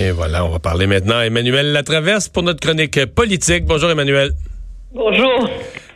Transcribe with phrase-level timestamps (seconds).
[0.00, 3.64] Et voilà, on va parler maintenant à Emmanuel Latraverse pour notre chronique politique.
[3.64, 4.32] Bonjour Emmanuel.
[4.92, 5.48] Bonjour.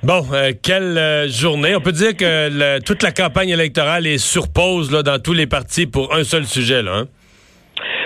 [0.04, 1.74] Bon, euh, quelle euh, journée.
[1.74, 5.48] On peut dire que toute la campagne électorale est sur pause là, dans tous les
[5.48, 6.80] partis pour un seul sujet.
[6.80, 7.08] Là, hein?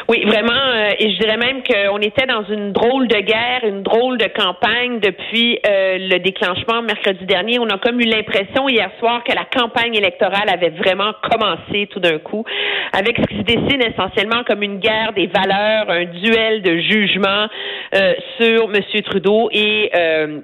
[0.08, 3.82] Oui, vraiment, euh, et je dirais même qu'on était dans une drôle de guerre, une
[3.82, 7.58] drôle de campagne depuis euh, le déclenchement mercredi dernier.
[7.60, 12.00] On a comme eu l'impression hier soir que la campagne électorale avait vraiment commencé tout
[12.00, 12.44] d'un coup,
[12.92, 17.46] avec ce qui se dessine essentiellement comme une guerre des valeurs, un duel de jugement
[17.94, 18.82] euh, sur M.
[19.04, 19.90] Trudeau et,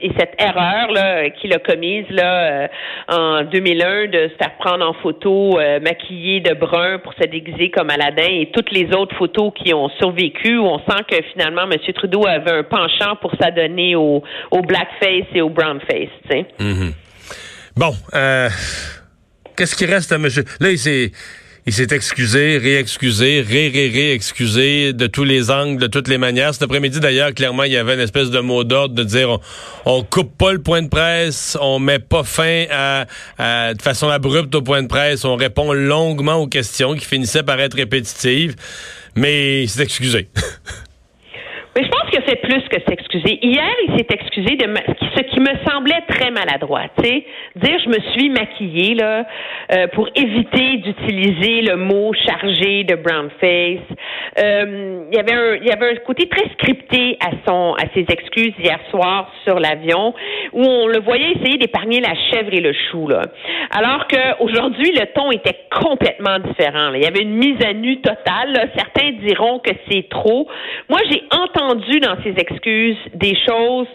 [0.00, 2.68] et cette erreur là qu'il a commise là
[3.08, 7.90] en 2001 de se faire prendre en photo maquillé de brun pour se déguiser comme
[7.90, 11.78] Aladdin et toutes les autres photos qui ont survécu, on sent que finalement M.
[11.94, 16.08] Trudeau avait un penchant pour s'adonner au, au blackface et au brownface.
[16.60, 16.92] Mm-hmm.
[17.76, 18.48] Bon, euh,
[19.56, 20.28] qu'est-ce qui reste à M.
[20.60, 21.12] Là, il s'est
[21.68, 26.54] il s'est excusé, réexcusé, ré-ré-ré-excusé de tous les angles, de toutes les manières.
[26.54, 29.40] Cet après-midi, d'ailleurs, clairement, il y avait une espèce de mot d'ordre de dire on,
[29.84, 34.54] on, coupe pas le point de presse, on met pas fin à, de façon abrupte
[34.54, 38.56] au point de presse, on répond longuement aux questions qui finissaient par être répétitives
[39.18, 40.28] mais il s'est excusé.
[42.36, 43.38] Plus que s'excuser.
[43.42, 44.66] Hier, il s'est excusé de
[45.16, 46.82] ce qui me semblait très maladroit.
[47.02, 47.24] sais,
[47.56, 49.26] Dire je me suis maquillée là
[49.72, 53.80] euh, pour éviter d'utiliser le mot chargé de brown face.
[54.38, 57.84] Euh, il y avait un il y avait un côté très scripté à son à
[57.94, 60.14] ses excuses hier soir sur l'avion
[60.52, 63.22] où on le voyait essayer d'épargner la chèvre et le chou là.
[63.70, 66.92] Alors que aujourd'hui le ton était complètement différent.
[66.94, 68.70] Il y avait une mise à nu totale.
[68.76, 70.46] Certains diront que c'est trop.
[70.88, 73.88] Moi j'ai entendu dans ses excuses des choses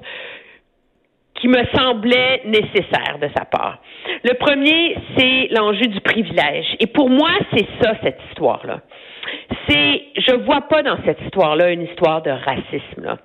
[1.35, 3.79] qui me semblaient nécessaires de sa part.
[4.23, 6.75] Le premier, c'est l'enjeu du privilège.
[6.79, 8.81] Et pour moi, c'est ça, cette histoire-là.
[9.67, 13.17] C'est, je vois pas dans cette histoire-là une histoire de racisme,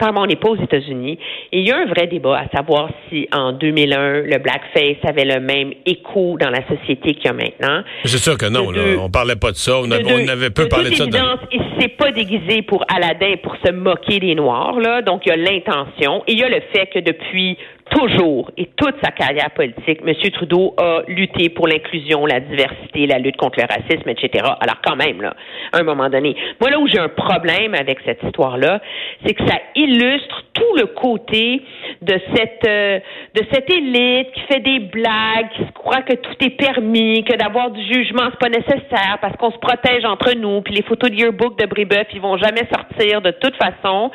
[0.00, 1.18] on n'est pas aux États-Unis.
[1.52, 5.24] Et il y a un vrai débat à savoir si en 2001, le blackface avait
[5.24, 7.82] le même écho dans la société qu'il y a maintenant.
[8.04, 9.78] C'est sûr que non, là, on parlait pas de ça.
[9.80, 11.06] On, avait, peu parlé de ça.
[11.06, 11.38] Dans...
[11.52, 15.02] Il s'est pas déguisé pour Aladdin pour se moquer des Noirs, là.
[15.02, 16.22] Donc, il y a l'intention.
[16.26, 17.56] Et il y a le fait que depuis
[17.96, 20.14] toujours et toute sa carrière politique, M.
[20.32, 24.44] Trudeau a lutté pour l'inclusion, la diversité, la lutte contre le racisme, etc.
[24.60, 25.34] Alors quand même, là,
[25.72, 28.80] à un moment donné, moi là où j'ai un problème avec cette histoire-là,
[29.24, 31.62] c'est que ça illustre tout le côté
[32.02, 33.00] de cette euh,
[33.34, 37.70] de cette élite qui fait des blagues, qui croit que tout est permis, que d'avoir
[37.70, 41.16] du jugement c'est pas nécessaire parce qu'on se protège entre nous, puis les photos de
[41.16, 44.10] yearbook de Brébeuf, ils vont jamais sortir de toute façon.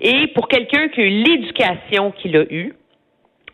[0.00, 2.74] Et pour quelqu'un qui a eu l'éducation qu'il a eue,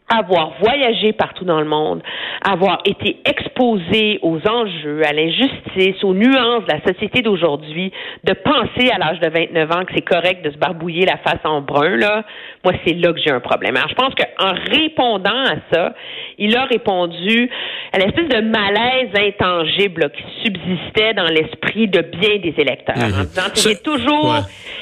[0.08, 2.02] avoir voyagé partout dans le monde,
[2.48, 8.90] avoir été exposé aux enjeux, à l'injustice, aux nuances de la société d'aujourd'hui, de penser
[8.92, 11.96] à l'âge de 29 ans que c'est correct de se barbouiller la face en brun,
[11.96, 12.24] là,
[12.64, 13.76] moi, c'est là que j'ai un problème.
[13.76, 15.94] Alors, je pense qu'en répondant à ça,
[16.38, 17.50] il a répondu
[17.92, 23.26] à l'espèce de malaise intangible qui subsistait dans l'esprit de bien des électeurs, en mhm.
[23.26, 24.36] disant que j'ai toujours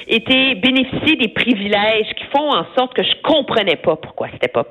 [0.06, 4.64] été bénéficié des privilèges qui font en sorte que je comprenais pas pourquoi c'était pas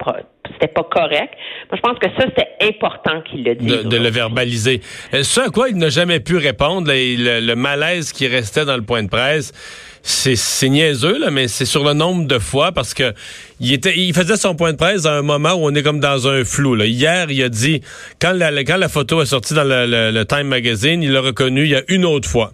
[0.52, 1.34] c'était pas correct.
[1.72, 3.84] Moi, je pense que ça, c'était important qu'il le dise.
[3.84, 4.82] De, le verbaliser.
[5.14, 8.84] Euh, ce à quoi il n'a jamais pu répondre, le, malaise qui restait dans le
[8.84, 9.54] point de presse,
[10.04, 13.14] c'est niaiseux, là, mais c'est sur le nombre de fois parce que
[13.62, 16.02] il était, il faisait son point de presse à un moment où on est comme
[16.02, 16.76] dans un flou.
[16.84, 17.82] Hier, il a dit,
[18.20, 21.72] quand la, quand la photo est sortie dans le Time Magazine, il l'a reconnu il
[21.72, 22.54] y a une autre fois.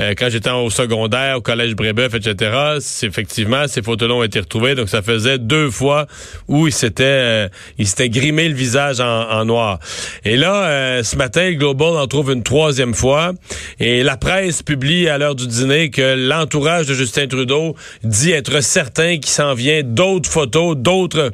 [0.00, 4.74] Euh, quand j'étais au secondaire, au collège Brébeuf, etc., effectivement, ces photos-là ont été retrouvées.
[4.74, 6.06] Donc, ça faisait deux fois
[6.48, 9.78] où il s'était, euh, il s'était grimé le visage en, noir.
[10.24, 13.32] Et là, euh, ce matin, le Global en trouve une troisième fois.
[13.80, 17.74] Et la presse publie à l'heure du dîner que l'entourage de Justin Trudeau
[18.04, 21.30] dit être certain qu'il s'en vient d'autres photos, d'autres,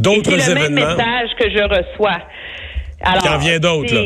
[0.00, 0.44] d'autres événements.
[0.44, 2.18] C'est le même message que je reçois.
[3.02, 4.02] Alors, il en vient d'autres, là.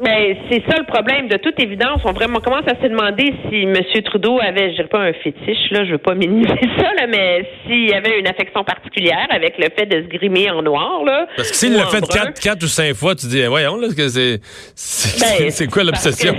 [0.00, 1.28] Mais c'est ça le problème.
[1.28, 3.76] De toute évidence, on vraiment commence à se demander si M.
[4.04, 7.48] Trudeau avait, je dirais pas un fétiche, là, je veux pas minimiser ça, là, mais
[7.66, 11.26] s'il avait une affection particulière avec le fait de se grimer en noir, là.
[11.36, 14.08] Parce que s'il l'a fait quatre, quatre ou cinq fois, tu dis, voyons, là, que
[14.08, 14.40] c'est,
[14.74, 16.34] c'est, ben, quoi l'obsession?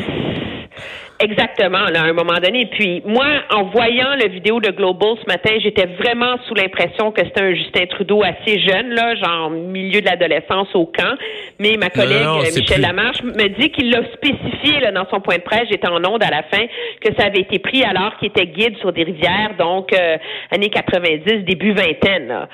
[1.23, 2.65] Exactement, là, à un moment donné.
[2.65, 7.21] Puis moi, en voyant la vidéo de Global ce matin, j'étais vraiment sous l'impression que
[7.23, 11.15] c'était un Justin Trudeau assez jeune, là, genre milieu de l'adolescence au camp.
[11.59, 15.43] Mais ma collègue Michel Lamarche me dit qu'il l'a spécifié là, dans son point de
[15.43, 16.65] presse, j'étais en onde à la fin,
[17.01, 20.17] que ça avait été pris alors qu'il était guide sur des rivières, donc euh,
[20.51, 22.27] années 90, début vingtaine.
[22.27, 22.49] Là.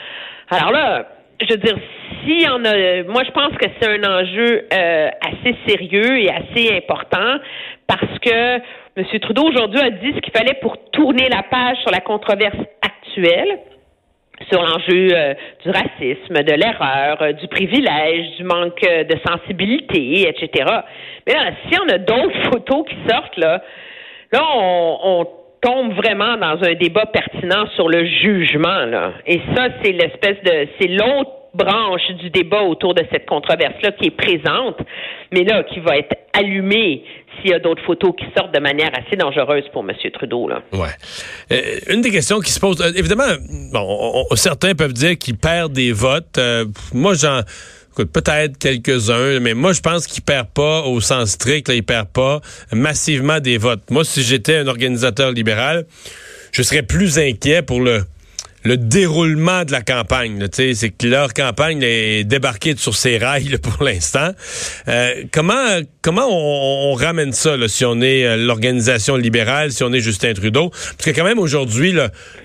[0.49, 1.07] Alors là,
[1.41, 1.77] je veux dire,
[2.25, 6.75] si on a, moi je pense que c'est un enjeu euh, assez sérieux et assez
[6.75, 7.39] important
[8.19, 8.57] que
[8.97, 9.19] M.
[9.21, 13.59] Trudeau aujourd'hui a dit ce qu'il fallait pour tourner la page sur la controverse actuelle
[14.49, 15.33] sur l'enjeu euh,
[15.63, 20.65] du racisme, de l'erreur, euh, du privilège, du manque de sensibilité, etc.
[21.27, 23.61] Mais là, si on a d'autres photos qui sortent, là,
[24.31, 25.27] là, on,
[25.61, 29.11] tombe vraiment dans un débat pertinent sur le jugement.
[29.27, 34.07] Et ça, c'est l'espèce de, c'est l'autre branche du débat autour de cette controverse-là qui
[34.07, 34.77] est présente,
[35.31, 37.03] mais là, qui va être allumée
[37.37, 39.95] s'il y a d'autres photos qui sortent de manière assez dangereuse pour M.
[40.13, 40.47] Trudeau.
[40.47, 40.61] Là.
[40.73, 40.89] Ouais.
[41.51, 43.27] Euh, une des questions qui se pose, euh, évidemment,
[43.71, 46.37] bon, certains peuvent dire qu'il perd des votes.
[46.37, 47.41] Euh, moi, j'en
[48.05, 52.07] peut-être quelques-uns, mais moi, je pense qu'il perd pas au sens strict, là, il perd
[52.07, 52.39] pas
[52.71, 53.89] massivement des votes.
[53.89, 55.85] Moi, si j'étais un organisateur libéral,
[56.51, 58.03] je serais plus inquiet pour le
[58.63, 60.47] le déroulement de la campagne.
[60.51, 64.31] C'est que leur campagne est débarquée sur ses rails pour l'instant.
[64.87, 69.99] Euh, comment comment on, ramène ça si on est euh, l'organisation libérale, si on est
[69.99, 70.69] Justin Trudeau?
[70.69, 71.93] Parce que quand même aujourd'hui,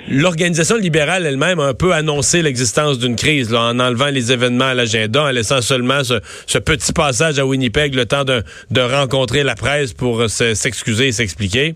[0.09, 4.67] l'organisation libérale elle-même a un peu annoncé l'existence d'une crise là, en enlevant les événements
[4.67, 9.43] à l'agenda, en laissant seulement ce, petit passage à Winnipeg, le temps de, de rencontrer
[9.43, 11.75] la presse pour euh, s'excuser et s'expliquer.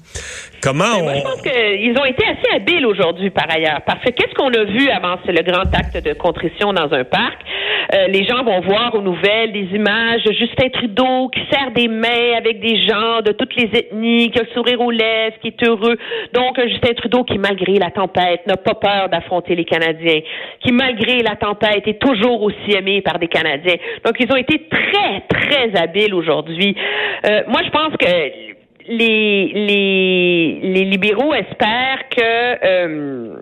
[0.63, 1.15] Comment on...
[1.15, 3.81] je pense qu'ils ont été assez habiles aujourd'hui, par ailleurs.
[3.87, 5.17] Parce que qu'est-ce qu'on a vu avant?
[5.27, 7.39] Le grand acte de contrition dans un parc?
[7.95, 11.89] Euh, les gens vont voir aux nouvelles des images de Justin Trudeau qui serre des
[11.89, 15.49] mains avec des gens de toutes les ethnies, qui a le sourire aux lèvres, qui
[15.49, 15.97] est heureux.
[16.35, 20.21] Donc, Justin Trudeau qui, malgré la tempête, n'a pas peur d'affronter les Canadiens,
[20.61, 23.77] qui, malgré la tempête, est toujours aussi aimé par des Canadiens.
[24.05, 26.77] Donc, ils ont été très, très habiles aujourd'hui.
[27.27, 28.48] Euh, moi, je pense que
[28.89, 33.37] les, les, les libéraux espèrent que, euh,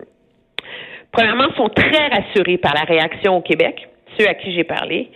[1.12, 3.88] premièrement, sont très rassurés par la réaction au Québec,
[4.18, 5.08] ceux à qui j'ai parlé.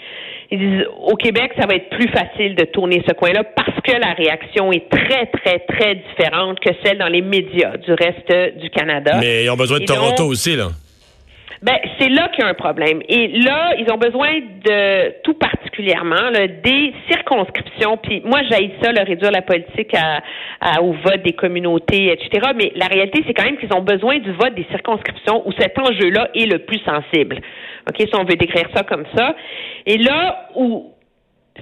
[0.53, 3.93] Ils disent, au Québec, ça va être plus facile de tourner ce coin-là parce que
[3.93, 8.69] la réaction est très, très, très différente que celle dans les médias du reste du
[8.71, 9.19] Canada.
[9.21, 10.69] Mais ils ont besoin de Toronto aussi, là.
[11.62, 13.03] Ben, c'est là qu'il y a un problème.
[13.07, 14.31] Et là, ils ont besoin
[14.65, 16.31] de tout particulièrement
[16.65, 17.99] des circonscriptions.
[17.99, 22.53] Puis moi, j'ai ça, le réduire la politique à, au vote des communautés, etc.
[22.57, 25.79] Mais la réalité, c'est quand même qu'ils ont besoin du vote des circonscriptions où cet
[25.79, 27.39] enjeu-là est le plus sensible.
[27.89, 29.37] OK, si on veut décrire ça comme ça.
[29.85, 30.95] Et là où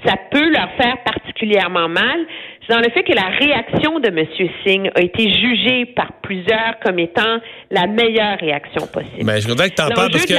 [0.05, 2.25] ça peut leur faire particulièrement mal,
[2.69, 4.27] dans le fait que la réaction de M.
[4.65, 7.39] Singh a été jugée par plusieurs comme étant
[7.71, 9.17] la meilleure réaction possible.
[9.19, 10.35] Mais ben, je voudrais que tu en parles parce que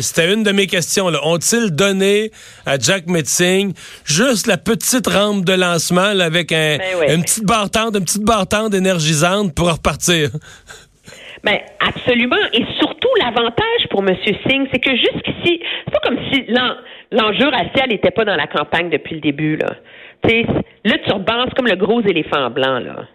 [0.00, 1.06] c'était une de mes questions.
[1.06, 2.30] Ont-ils donné
[2.64, 3.74] à Jack Metzing
[4.04, 8.46] juste la petite rampe de lancement avec un, ben une petite barre une petite barre
[8.72, 10.30] énergisante pour repartir?
[11.42, 12.36] Ben absolument.
[12.52, 14.14] Et surtout, l'avantage pour M.
[14.46, 16.44] Singh, c'est que jusqu'ici, c'est pas comme si
[17.10, 19.56] l'enjeu racial n'était pas dans la campagne depuis le début.
[19.56, 19.74] Là.
[20.22, 20.44] T'sais,
[20.84, 22.78] le turban, comme le gros éléphant blanc.
[22.78, 23.06] Là.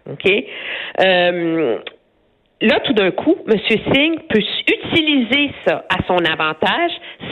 [1.02, 1.78] Euh,
[2.62, 3.60] là, tout d'un coup, M.
[3.68, 6.92] Singh peut utiliser ça à son avantage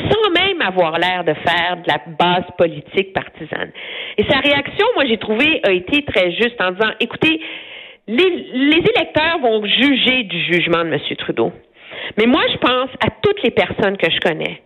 [0.10, 3.72] sans même avoir l'air de faire de la base politique partisane.
[4.18, 7.42] Et sa réaction, moi, j'ai trouvé, a été très juste en disant, écoutez,
[8.08, 11.00] les, les électeurs vont juger du jugement de M.
[11.18, 11.52] Trudeau.
[12.18, 14.62] Mais moi, je pense à toutes les personnes que je connais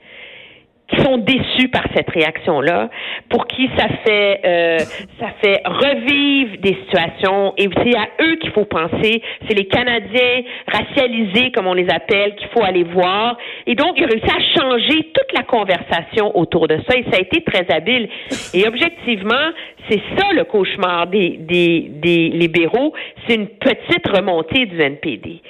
[0.88, 2.90] qui sont déçus par cette réaction-là,
[3.30, 4.78] pour qui ça fait euh,
[5.20, 9.22] ça fait revivre des situations et c'est à eux qu'il faut penser.
[9.48, 13.38] C'est les Canadiens racialisés, comme on les appelle, qu'il faut aller voir.
[13.66, 17.18] Et donc, il a réussi à changer toute la conversation autour de ça et ça
[17.18, 18.08] a été très habile.
[18.54, 19.52] Et objectivement,
[19.90, 22.94] c'est ça le cauchemar des, des, des libéraux,
[23.28, 25.42] c'est une petite remontée du NPD.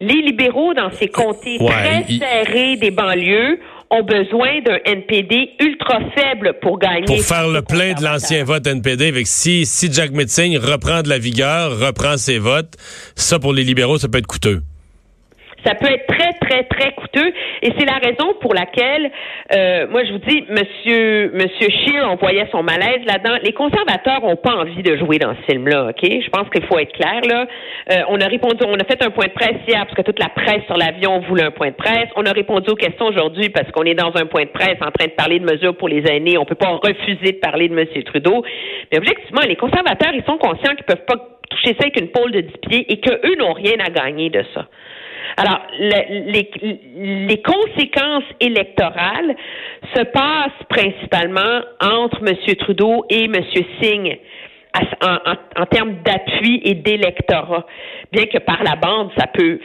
[0.00, 3.60] Les libéraux, dans ces comtés très serrés des banlieues,
[3.90, 7.06] ont besoin d'un NPD ultra faible pour gagner.
[7.06, 9.08] Pour faire le plein de l'ancien vote NPD.
[9.08, 12.74] Avec si, si Jack Metzing reprend de la vigueur, reprend ses votes,
[13.14, 14.62] ça pour les libéraux, ça peut être coûteux.
[15.64, 17.32] Ça peut être très, très, très coûteux.
[17.62, 19.10] Et c'est la raison pour laquelle,
[19.54, 23.38] euh, moi, je vous dis, Monsieur, Monsieur Scheer, on voyait son malaise là-dedans.
[23.42, 26.02] Les conservateurs n'ont pas envie de jouer dans ce film-là, OK?
[26.02, 27.46] Je pense qu'il faut être clair, là.
[27.92, 30.18] Euh, on a répondu, on a fait un point de presse hier parce que toute
[30.18, 32.08] la presse sur l'avion voulait un point de presse.
[32.16, 34.90] On a répondu aux questions aujourd'hui parce qu'on est dans un point de presse en
[34.90, 36.38] train de parler de mesures pour les aînés.
[36.38, 38.44] On peut pas refuser de parler de Monsieur Trudeau.
[38.92, 41.16] Mais objectivement, les conservateurs, ils sont conscients qu'ils peuvent pas
[41.50, 44.42] toucher ça avec une pôle de 10 pieds et qu'eux n'ont rien à gagner de
[44.54, 44.66] ça.
[45.36, 46.50] Alors, les,
[47.26, 49.34] les, conséquences électorales
[49.94, 52.56] se passent principalement entre M.
[52.56, 53.34] Trudeau et M.
[53.80, 54.18] Singh.
[55.02, 57.64] En, en, termes d'appui et d'électorat,
[58.10, 59.60] bien que par la bande, ça peut,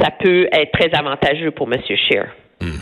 [0.00, 1.80] ça peut être très avantageux pour M.
[1.84, 2.28] Scheer.
[2.62, 2.80] Hmm.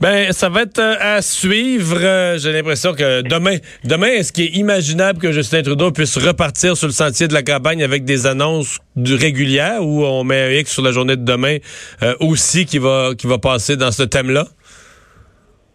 [0.00, 1.98] Ben, ça va être euh, à suivre.
[2.00, 6.76] Euh, j'ai l'impression que demain, demain, est-ce qu'il est imaginable que Justin Trudeau puisse repartir
[6.76, 10.72] sur le sentier de la campagne avec des annonces régulières ou on met un X
[10.72, 11.58] sur la journée de demain
[12.02, 14.46] euh, aussi qui va, qui va passer dans ce thème-là?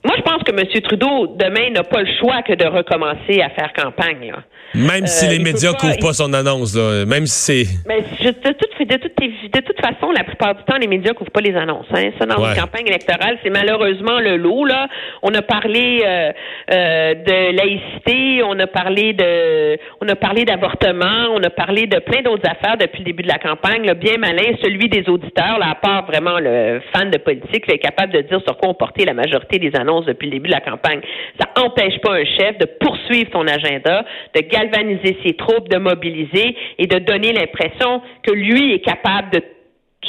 [0.04, 0.82] Moi, je pense que M.
[0.82, 4.34] Trudeau, demain, n'a pas le choix que de recommencer à faire campagne.
[4.76, 7.88] Même si euh, les médias couvrent pas son annonce, là, même si c'est...
[7.88, 11.32] Mais de, toute, de, toute, de toute façon, la plupart du temps, les médias couvrent
[11.32, 11.88] pas les annonces.
[11.94, 12.12] Hein.
[12.20, 14.66] Ça, dans une campagne électorale, c'est malheureusement le lot.
[14.66, 14.88] Là.
[15.24, 16.32] On a parlé euh,
[16.72, 22.00] euh, de laïcité, on a parlé de on a parlé d'avortement, on a parlé de
[22.00, 23.86] plein d'autres affaires depuis le début de la campagne.
[23.86, 27.80] Là, bien malin, celui des auditeurs, là, à part vraiment le fan de politique, est
[27.80, 30.52] capable de dire sur quoi on portait la majorité des annonces depuis le début de
[30.52, 31.02] la campagne.
[31.40, 34.06] Ça n'empêche pas un chef de poursuivre son agenda,
[34.36, 39.44] de galvaniser ses troupes, de mobiliser et de donner l'impression que lui est capable de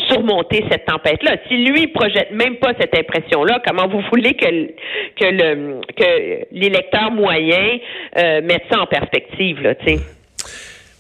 [0.09, 1.37] surmonter cette tempête-là.
[1.49, 7.11] Si lui projette même pas cette impression-là, comment vous voulez que que le que l'électeur
[7.11, 7.79] moyen
[8.17, 9.75] euh, mette ça en perspective là,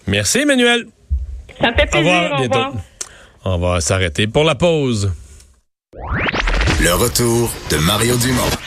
[0.06, 0.84] Merci Emmanuel.
[1.60, 2.30] Ça me fait plaisir.
[2.32, 2.72] Au revoir.
[3.44, 5.12] On va s'arrêter pour la pause.
[6.82, 8.50] Le retour de Mario Dumont.